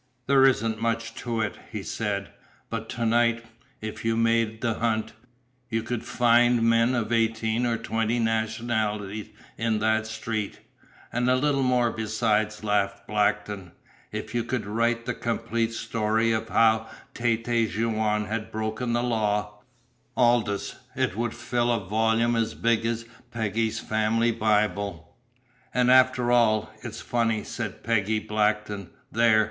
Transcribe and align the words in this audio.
"There 0.25 0.47
isn't 0.47 0.81
much 0.81 1.13
to 1.17 1.41
it," 1.41 1.59
he 1.71 1.83
said, 1.83 2.29
"but 2.71 2.89
to 2.89 3.05
night, 3.05 3.45
if 3.81 4.03
you 4.03 4.17
made 4.17 4.61
the 4.61 4.73
hunt, 4.73 5.13
you 5.69 5.83
could 5.83 6.03
find 6.03 6.63
men 6.63 6.95
of 6.95 7.11
eighteen 7.13 7.67
or 7.67 7.77
twenty 7.77 8.17
nationalities 8.17 9.29
in 9.59 9.77
that 9.77 10.07
street." 10.07 10.59
"And 11.13 11.29
a 11.29 11.35
little 11.35 11.61
more 11.61 11.91
besides," 11.91 12.63
laughed 12.63 13.05
Blackton. 13.05 13.73
"If 14.11 14.33
you 14.33 14.43
could 14.43 14.65
write 14.65 15.05
the 15.05 15.13
complete 15.13 15.71
story 15.71 16.31
of 16.31 16.49
how 16.49 16.89
Tête 17.13 17.69
Jaune 17.69 18.25
has 18.25 18.45
broken 18.51 18.93
the 18.93 19.03
law, 19.03 19.59
Aldous, 20.17 20.77
it 20.95 21.15
would 21.15 21.35
fill 21.35 21.71
a 21.71 21.79
volume 21.87 22.35
as 22.35 22.55
big 22.55 22.87
as 22.87 23.05
Peggy's 23.29 23.79
family 23.79 24.31
Bible!" 24.31 25.15
"And 25.75 25.91
after 25.91 26.31
all, 26.31 26.71
it's 26.81 27.01
funny," 27.01 27.43
said 27.43 27.83
Peggy 27.83 28.17
Blackton. 28.17 28.89
"There!" 29.11 29.39